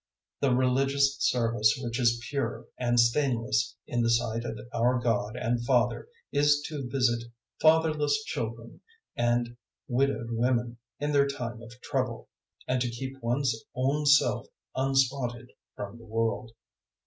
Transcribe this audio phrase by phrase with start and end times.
[0.41, 5.35] 001:027 The religious service which is pure and stainless in the sight of our God
[5.35, 7.25] and Father is to visit
[7.61, 8.81] fatherless children
[9.15, 12.29] and widowed women in their time of trouble,
[12.67, 16.53] and to keep one's own self unspotted from the world.